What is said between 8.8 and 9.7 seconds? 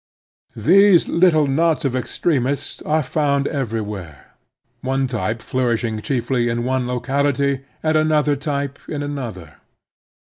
in another.